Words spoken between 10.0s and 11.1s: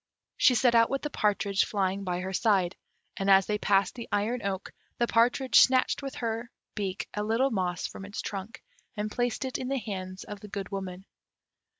of the Good Woman.